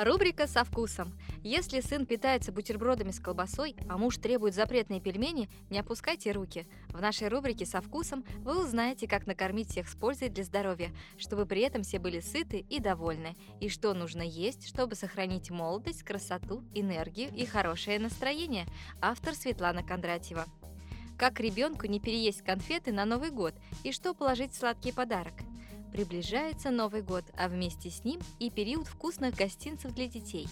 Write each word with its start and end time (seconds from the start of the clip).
Рубрика 0.00 0.46
«Со 0.46 0.62
вкусом». 0.62 1.12
Если 1.42 1.80
сын 1.80 2.06
питается 2.06 2.52
бутербродами 2.52 3.10
с 3.10 3.18
колбасой, 3.18 3.74
а 3.88 3.98
муж 3.98 4.18
требует 4.18 4.54
запретные 4.54 5.00
пельмени, 5.00 5.50
не 5.70 5.80
опускайте 5.80 6.30
руки. 6.30 6.68
В 6.90 7.00
нашей 7.00 7.26
рубрике 7.26 7.66
«Со 7.66 7.80
вкусом» 7.80 8.24
вы 8.38 8.62
узнаете, 8.62 9.08
как 9.08 9.26
накормить 9.26 9.70
всех 9.70 9.88
с 9.88 9.96
пользой 9.96 10.28
для 10.28 10.44
здоровья, 10.44 10.92
чтобы 11.16 11.46
при 11.46 11.62
этом 11.62 11.82
все 11.82 11.98
были 11.98 12.20
сыты 12.20 12.60
и 12.60 12.78
довольны, 12.78 13.34
и 13.58 13.68
что 13.68 13.92
нужно 13.92 14.22
есть, 14.22 14.68
чтобы 14.68 14.94
сохранить 14.94 15.50
молодость, 15.50 16.04
красоту, 16.04 16.62
энергию 16.74 17.34
и 17.34 17.44
хорошее 17.44 17.98
настроение. 17.98 18.66
Автор 19.00 19.34
Светлана 19.34 19.82
Кондратьева. 19.82 20.44
Как 21.18 21.40
ребенку 21.40 21.88
не 21.88 21.98
переесть 21.98 22.42
конфеты 22.42 22.92
на 22.92 23.04
Новый 23.04 23.30
год 23.30 23.54
и 23.82 23.90
что 23.90 24.14
положить 24.14 24.52
в 24.52 24.56
сладкий 24.56 24.92
подарок– 24.92 25.34
Приближается 25.92 26.70
Новый 26.70 27.02
год, 27.02 27.24
а 27.36 27.48
вместе 27.48 27.90
с 27.90 28.04
ним 28.04 28.20
и 28.38 28.50
период 28.50 28.86
вкусных 28.86 29.34
гостинцев 29.34 29.94
для 29.94 30.06
детей. 30.06 30.46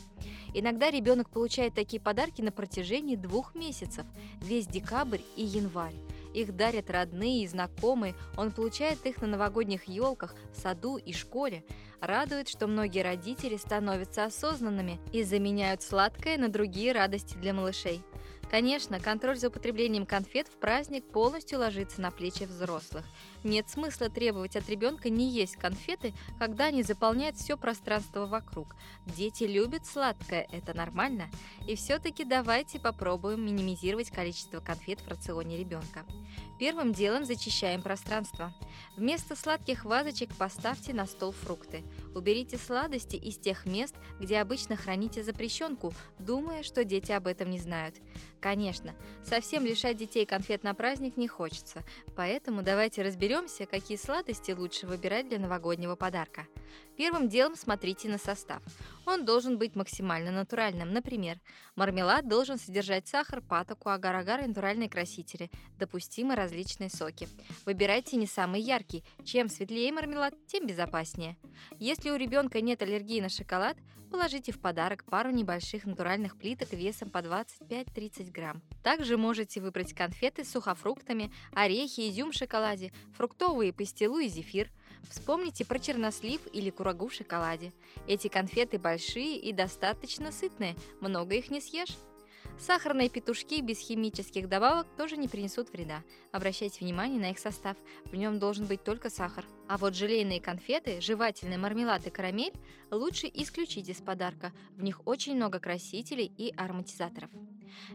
Иногда 0.55 0.91
ребенок 0.91 1.31
получает 1.31 1.75
такие 1.75 2.01
подарки 2.01 2.43
на 2.43 2.53
протяжении 2.53 3.17
двух 3.17 3.55
месяцев, 3.55 4.07
весь 4.41 4.67
декабрь 4.67 5.21
и 5.37 5.45
январь. 5.45 5.95
Их 6.35 6.55
дарят 6.55 6.91
родные 6.91 7.45
и 7.45 7.49
знакомые, 7.49 8.15
он 8.37 8.51
получает 8.51 9.07
их 9.07 9.23
на 9.23 9.27
новогодних 9.27 9.85
елках, 9.85 10.35
в 10.53 10.61
саду 10.61 10.99
и 10.99 11.13
школе. 11.13 11.65
Радует, 12.01 12.49
что 12.49 12.67
многие 12.67 13.03
родители 13.03 13.57
становятся 13.57 14.27
осознанными 14.27 15.01
и 15.13 15.23
заменяют 15.23 15.83
сладкое 15.83 16.37
на 16.37 16.49
другие 16.49 16.93
радости 16.93 17.37
для 17.39 17.55
малышей. 17.55 18.03
Конечно, 18.51 19.01
контроль 19.01 19.37
за 19.37 19.49
употреблением 19.49 20.07
конфет 20.07 20.47
в 20.49 20.57
праздник 20.59 21.05
полностью 21.05 21.59
ложится 21.59 22.01
на 22.01 22.11
плечи 22.11 22.45
взрослых. 22.45 23.05
Нет 23.43 23.69
смысла 23.69 24.09
требовать 24.09 24.57
от 24.57 24.69
ребенка 24.69 25.11
не 25.11 25.29
есть 25.29 25.57
конфеты, 25.57 26.15
когда 26.39 26.67
они 26.67 26.83
заполняют 26.83 27.37
все 27.37 27.57
пространство 27.57 28.27
вокруг. 28.27 28.77
Дети 29.07 29.45
любят 29.45 29.85
сладкое, 29.85 30.47
это 30.53 30.75
нормально. 30.75 31.29
И 31.67 31.75
все-таки 31.75 32.25
давайте 32.25 32.79
попробуем 32.79 33.45
минимизировать 33.45 34.11
количество 34.11 34.61
конфет 34.61 35.01
в 35.01 35.09
рационе 35.09 35.59
ребенка. 35.59 36.05
Первым 36.59 36.93
делом 36.93 37.25
зачищаем 37.25 37.83
пространство. 37.83 38.55
Вместо 38.97 39.37
сладких 39.37 39.85
вазочек 39.85 40.35
поставьте 40.37 40.95
на 40.95 41.07
стол 41.07 41.33
фрукты. 41.33 41.83
Уберите 42.17 42.57
сладости 42.57 43.17
из 43.17 43.37
тех 43.37 43.67
мест, 43.67 43.95
где 44.19 44.39
обычно 44.39 44.75
храните 44.75 45.23
запрещенку, 45.23 45.93
думая, 46.19 46.63
что 46.63 46.83
дети 46.83 47.13
об 47.13 47.27
этом 47.27 47.51
не 47.51 47.59
знают. 47.59 47.97
Конечно, 48.41 48.95
совсем 49.23 49.67
лишать 49.67 49.99
детей 49.99 50.25
конфет 50.25 50.63
на 50.63 50.73
праздник 50.73 51.19
не 51.19 51.29
хочется, 51.29 51.85
поэтому 52.17 52.63
давайте 52.63 53.03
разберемся, 53.03 53.67
какие 53.67 53.99
сладости 53.99 54.53
лучше 54.53 54.87
выбирать 54.87 55.29
для 55.29 55.39
новогоднего 55.39 55.95
подарка. 55.95 56.47
Первым 56.97 57.29
делом 57.29 57.57
смотрите 57.57 58.09
на 58.09 58.19
состав. 58.19 58.63
Он 59.05 59.25
должен 59.25 59.59
быть 59.59 59.77
максимально 59.77 60.31
натуральным. 60.31 60.93
Например, 60.93 61.39
мармелад 61.75 62.29
должен 62.29 62.59
содержать 62.59 63.07
сахар, 63.07 63.41
патоку, 63.41 63.91
агар-агар 63.91 64.45
и 64.45 64.47
натуральные 64.47 64.89
красители. 64.89 65.51
Допустимы 65.79 66.35
различные 66.35 66.91
соки. 66.91 67.29
Выбирайте 67.65 68.17
не 68.17 68.27
самый 68.27 68.61
яркий. 68.61 69.05
Чем 69.25 69.49
светлее 69.49 69.93
мармелад, 69.93 70.35
тем 70.47 70.67
безопаснее. 70.67 71.37
Если 71.79 72.11
у 72.11 72.17
ребенка 72.17 72.61
нет 72.61 72.83
аллергии 72.83 73.21
на 73.21 73.29
шоколад, 73.29 73.77
положите 74.11 74.53
в 74.53 74.61
подарок 74.61 75.05
пару 75.05 75.31
небольших 75.31 75.85
натуральных 75.85 76.39
плиток 76.39 76.73
весом 76.73 77.11
по 77.11 77.19
25-30 77.19 78.31
грамм. 78.31 78.63
Также 78.83 79.17
можете 79.17 79.61
выбрать 79.61 79.95
конфеты 79.95 80.45
с 80.45 80.51
сухофруктами, 80.51 81.33
орехи, 81.53 82.09
изюм 82.09 82.33
в 82.33 82.35
шоколаде, 82.35 82.93
фруктовые 83.15 83.73
пастилу 83.73 84.19
и 84.19 84.29
зефир. 84.29 84.71
Вспомните 85.11 85.65
про 85.65 85.79
чернослив 85.79 86.41
или 86.53 86.71
курагу 86.71 87.09
в 87.09 87.13
шоколаде. 87.15 87.73
Эти 88.07 88.29
конфеты 88.29 88.79
большие 88.79 89.39
и 89.39 89.53
достаточно 89.53 90.33
сытные, 90.33 90.77
много 91.01 91.35
их 91.35 91.51
не 91.51 91.61
съешь. 91.61 91.97
Сахарные 92.59 93.09
петушки 93.09 93.61
без 93.61 93.79
химических 93.79 94.49
добавок 94.49 94.87
тоже 94.97 95.17
не 95.17 95.29
принесут 95.29 95.71
вреда. 95.73 96.03
Обращайте 96.33 96.85
внимание 96.85 97.21
на 97.21 97.31
их 97.31 97.39
состав. 97.39 97.77
В 98.07 98.17
нем 98.17 98.39
должен 98.39 98.67
быть 98.67 98.83
только 98.83 99.11
сахар. 99.11 99.45
А 99.69 99.79
вот 99.79 99.97
желейные 99.97 100.41
конфеты, 100.41 101.01
жевательный 101.01 101.57
мармелад 101.57 102.07
и 102.07 102.11
карамель 102.11 102.55
лучше 102.91 103.29
исключить 103.33 103.89
из 103.89 104.01
подарка. 104.01 104.53
В 104.77 104.83
них 104.83 105.01
очень 105.07 105.35
много 105.35 105.59
красителей 105.59 106.33
и 106.37 106.55
ароматизаторов. 106.57 107.31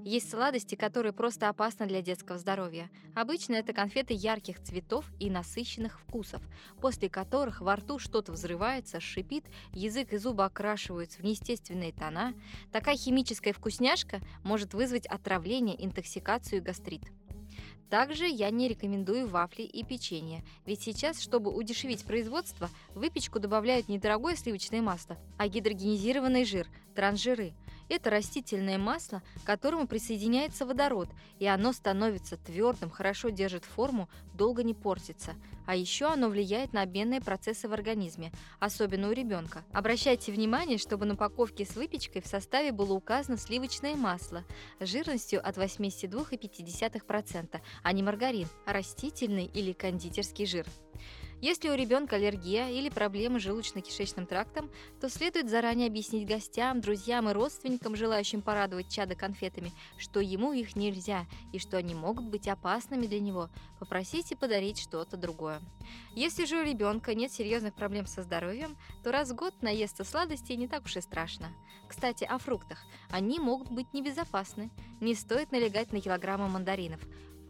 Есть 0.03 0.29
сладости, 0.29 0.75
которые 0.75 1.13
просто 1.13 1.49
опасны 1.49 1.87
для 1.87 2.01
детского 2.01 2.37
здоровья. 2.37 2.89
Обычно 3.15 3.55
это 3.55 3.73
конфеты 3.73 4.13
ярких 4.13 4.61
цветов 4.61 5.05
и 5.19 5.29
насыщенных 5.29 5.99
вкусов, 6.01 6.41
после 6.81 7.09
которых 7.09 7.61
во 7.61 7.77
рту 7.77 7.97
что-то 7.97 8.31
взрывается, 8.31 8.99
шипит, 8.99 9.45
язык 9.71 10.13
и 10.13 10.17
зубы 10.17 10.43
окрашиваются 10.43 11.19
в 11.19 11.23
неестественные 11.23 11.93
тона. 11.93 12.33
Такая 12.71 12.97
химическая 12.97 13.53
вкусняшка 13.53 14.19
может 14.43 14.73
вызвать 14.73 15.07
отравление, 15.07 15.83
интоксикацию 15.83 16.59
и 16.59 16.61
гастрит. 16.61 17.03
Также 17.91 18.25
я 18.25 18.49
не 18.51 18.69
рекомендую 18.69 19.27
вафли 19.27 19.63
и 19.63 19.83
печенье, 19.83 20.45
ведь 20.65 20.81
сейчас, 20.81 21.19
чтобы 21.19 21.53
удешевить 21.53 22.05
производство, 22.05 22.69
в 22.95 22.99
выпечку 22.99 23.37
добавляют 23.37 23.89
не 23.89 23.99
дорогое 23.99 24.37
сливочное 24.37 24.81
масло, 24.81 25.17
а 25.37 25.49
гидрогенизированный 25.49 26.45
жир, 26.45 26.67
трансжиры. 26.95 27.51
Это 27.91 28.09
растительное 28.09 28.77
масло, 28.77 29.21
к 29.43 29.45
которому 29.45 29.85
присоединяется 29.85 30.65
водород, 30.65 31.09
и 31.39 31.45
оно 31.45 31.73
становится 31.73 32.37
твердым, 32.37 32.89
хорошо 32.89 33.27
держит 33.27 33.65
форму, 33.65 34.07
долго 34.33 34.63
не 34.63 34.73
портится. 34.73 35.33
А 35.67 35.75
еще 35.75 36.05
оно 36.05 36.29
влияет 36.29 36.71
на 36.71 36.83
обменные 36.83 37.19
процессы 37.19 37.67
в 37.67 37.73
организме, 37.73 38.31
особенно 38.61 39.09
у 39.09 39.11
ребенка. 39.11 39.65
Обращайте 39.73 40.31
внимание, 40.31 40.77
чтобы 40.77 41.05
на 41.05 41.15
упаковке 41.15 41.65
с 41.65 41.75
выпечкой 41.75 42.21
в 42.21 42.27
составе 42.27 42.71
было 42.71 42.93
указано 42.93 43.37
сливочное 43.37 43.97
масло 43.97 44.45
жирностью 44.79 45.45
от 45.45 45.57
82,5%, 45.57 47.61
а 47.83 47.91
не 47.91 48.03
маргарин, 48.03 48.47
растительный 48.65 49.47
или 49.47 49.73
кондитерский 49.73 50.45
жир. 50.45 50.65
Если 51.41 51.69
у 51.69 51.73
ребенка 51.73 52.17
аллергия 52.17 52.69
или 52.69 52.89
проблемы 52.89 53.39
с 53.39 53.43
желудочно-кишечным 53.43 54.27
трактом, 54.27 54.69
то 54.99 55.09
следует 55.09 55.49
заранее 55.49 55.87
объяснить 55.87 56.27
гостям, 56.27 56.81
друзьям 56.81 57.27
и 57.29 57.33
родственникам, 57.33 57.95
желающим 57.95 58.43
порадовать 58.43 58.89
чада 58.89 59.15
конфетами, 59.15 59.71
что 59.97 60.19
ему 60.19 60.53
их 60.53 60.75
нельзя 60.75 61.25
и 61.51 61.57
что 61.57 61.77
они 61.77 61.95
могут 61.95 62.25
быть 62.25 62.47
опасными 62.47 63.07
для 63.07 63.19
него. 63.19 63.49
Попросите 63.79 64.35
подарить 64.35 64.79
что-то 64.79 65.17
другое. 65.17 65.61
Если 66.15 66.45
же 66.45 66.57
у 66.57 66.63
ребенка 66.63 67.15
нет 67.15 67.31
серьезных 67.31 67.73
проблем 67.73 68.05
со 68.05 68.21
здоровьем, 68.21 68.77
то 69.03 69.11
раз 69.11 69.31
в 69.31 69.35
год 69.35 69.55
наесться 69.61 70.03
сладостей 70.03 70.55
не 70.55 70.67
так 70.67 70.85
уж 70.85 70.97
и 70.97 71.01
страшно. 71.01 71.47
Кстати, 71.87 72.23
о 72.23 72.37
фруктах. 72.37 72.85
Они 73.09 73.39
могут 73.39 73.71
быть 73.71 73.93
небезопасны. 73.93 74.69
Не 74.99 75.15
стоит 75.15 75.51
налегать 75.51 75.91
на 75.91 76.01
килограммы 76.01 76.47
мандаринов. 76.47 77.01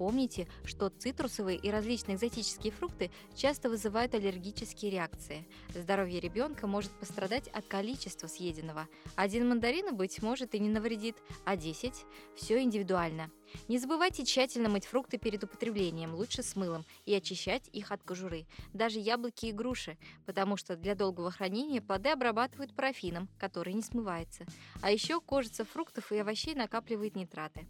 Помните, 0.01 0.47
что 0.66 0.89
цитрусовые 0.89 1.59
и 1.59 1.69
различные 1.69 2.16
экзотические 2.16 2.73
фрукты 2.73 3.12
часто 3.35 3.69
вызывают 3.69 4.16
аллергические 4.16 4.89
реакции. 4.89 5.45
Здоровье 5.75 6.19
ребенка 6.19 6.66
может 6.66 6.89
пострадать 6.89 7.47
от 7.50 7.67
количества 7.67 8.25
съеденного. 8.25 8.88
Один 9.16 9.47
мандарин, 9.47 9.95
быть 9.95 10.23
может, 10.23 10.56
и 10.56 10.59
не 10.59 10.69
навредит, 10.69 11.17
а 11.45 11.56
10– 11.56 11.94
все 12.35 12.63
индивидуально. 12.63 13.29
Не 13.67 13.78
забывайте 13.78 14.25
тщательно 14.25 14.69
мыть 14.69 14.85
фрукты 14.85 15.17
перед 15.17 15.44
употреблением, 15.44 16.16
лучше 16.16 16.44
с 16.44 16.56
мылом, 16.56 16.85
и 17.06 17.13
очищать 17.13 17.67
их 17.73 17.91
от 17.91 18.03
кожуры. 18.03 18.45
Даже 18.73 19.00
яблоки 19.00 19.47
и 19.47 19.51
груши, 19.51 19.97
потому 20.25 20.57
что 20.57 20.75
для 20.75 20.95
долгого 20.95 21.31
хранения 21.31 21.81
плоды 21.81 22.09
обрабатывают 22.09 22.75
парафином, 22.75 23.29
который 23.38 23.73
не 23.73 23.81
смывается. 23.81 24.45
А 24.81 24.91
еще 24.91 25.22
кожица 25.22 25.66
фруктов 25.66 26.12
и 26.12 26.17
овощей 26.17 26.56
накапливает 26.56 27.16
нитраты. 27.16 27.67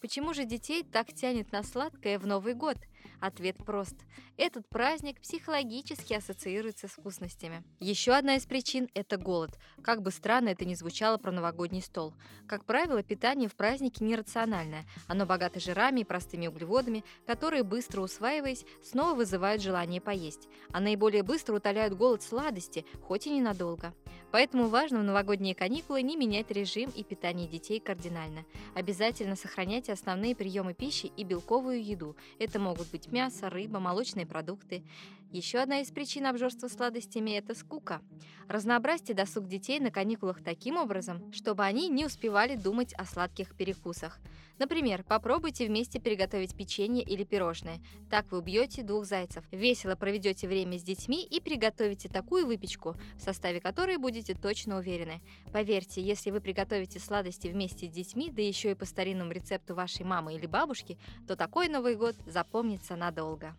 Почему 0.00 0.34
же 0.34 0.44
детей 0.44 0.82
так 0.82 1.12
тянет 1.12 1.52
на 1.52 1.62
сладкое 1.62 2.18
в 2.18 2.26
Новый 2.26 2.54
год? 2.54 2.76
Ответ 3.20 3.56
прост. 3.64 3.96
Этот 4.36 4.68
праздник 4.68 5.20
психологически 5.20 6.14
ассоциируется 6.14 6.88
с 6.88 6.92
вкусностями. 6.92 7.62
Еще 7.80 8.12
одна 8.12 8.36
из 8.36 8.46
причин– 8.46 8.88
это 8.94 9.16
голод. 9.16 9.58
Как 9.82 10.02
бы 10.02 10.10
странно 10.10 10.50
это 10.50 10.64
ни 10.64 10.74
звучало 10.74 11.18
про 11.18 11.30
новогодний 11.30 11.82
стол. 11.82 12.14
Как 12.46 12.64
правило, 12.64 13.02
питание 13.02 13.48
в 13.48 13.54
празднике 13.54 14.04
нерациональное. 14.04 14.84
Оно 15.08 15.26
богато 15.26 15.60
жирами 15.60 16.00
и 16.00 16.04
простыми 16.04 16.48
углеводами, 16.48 17.04
которые, 17.26 17.62
быстро 17.62 18.00
усваиваясь, 18.00 18.64
снова 18.82 19.14
вызывают 19.14 19.62
желание 19.62 20.00
поесть. 20.00 20.48
А 20.72 20.80
наиболее 20.80 21.22
быстро 21.22 21.54
утоляют 21.54 21.94
голод 21.94 22.22
сладости, 22.22 22.84
хоть 23.02 23.26
и 23.26 23.30
ненадолго. 23.30 23.94
Поэтому 24.30 24.66
важно 24.66 24.98
в 24.98 25.04
новогодние 25.04 25.54
каникулы 25.54 26.02
не 26.02 26.16
менять 26.16 26.50
режим 26.50 26.90
и 26.90 27.04
питание 27.04 27.46
детей 27.46 27.78
кардинально. 27.78 28.44
Обязательно 28.74 29.36
сохраняйте 29.36 29.92
основные 29.92 30.34
приемы 30.34 30.74
пищи 30.74 31.06
и 31.16 31.22
белковую 31.22 31.84
еду. 31.84 32.16
Это 32.40 32.58
могут 32.58 32.88
быть 32.94 33.10
мясо, 33.10 33.50
рыба, 33.50 33.80
молочные 33.80 34.24
продукты. 34.24 34.84
Еще 35.34 35.58
одна 35.58 35.80
из 35.80 35.90
причин 35.90 36.26
обжорства 36.26 36.68
сладостями– 36.68 37.30
это 37.32 37.56
скука. 37.56 38.00
Разнообразьте 38.46 39.14
досуг 39.14 39.48
детей 39.48 39.80
на 39.80 39.90
каникулах 39.90 40.40
таким 40.44 40.76
образом, 40.76 41.32
чтобы 41.32 41.64
они 41.64 41.88
не 41.88 42.06
успевали 42.06 42.54
думать 42.54 42.92
о 42.92 43.04
сладких 43.04 43.56
перекусах. 43.56 44.20
Например, 44.60 45.02
попробуйте 45.02 45.66
вместе 45.66 46.00
приготовить 46.00 46.56
печенье 46.56 47.02
или 47.02 47.24
пирожное. 47.24 47.80
Так 48.08 48.30
вы 48.30 48.38
убьете 48.38 48.84
двух 48.84 49.06
зайцев. 49.06 49.44
Весело 49.50 49.96
проведете 49.96 50.46
время 50.46 50.78
с 50.78 50.84
детьми 50.84 51.24
и 51.24 51.40
приготовите 51.40 52.08
такую 52.08 52.46
выпечку, 52.46 52.94
в 53.16 53.20
составе 53.20 53.60
которой 53.60 53.96
будете 53.96 54.34
точно 54.36 54.78
уверены. 54.78 55.20
Поверьте, 55.52 56.00
если 56.00 56.30
вы 56.30 56.40
приготовите 56.40 57.00
сладости 57.00 57.48
вместе 57.48 57.88
с 57.88 57.90
детьми, 57.90 58.30
да 58.30 58.40
еще 58.40 58.70
и 58.70 58.76
по 58.76 58.84
старинному 58.84 59.32
рецепту 59.32 59.74
вашей 59.74 60.04
мамы 60.04 60.36
или 60.36 60.46
бабушки, 60.46 60.96
то 61.26 61.34
такой 61.34 61.68
Новый 61.68 61.96
год 61.96 62.14
запомнится 62.24 62.94
надолго. 62.94 63.56